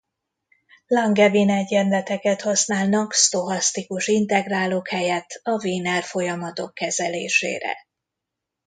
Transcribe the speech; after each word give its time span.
Langevin-egyenleteket 0.87 2.41
használnak 2.41 3.13
sztochasztikus 3.13 4.07
integrálok 4.07 4.89
helyett 4.89 5.29
a 5.43 5.51
Wiener-folyamatok 5.63 6.73
kezelésére. 6.73 7.75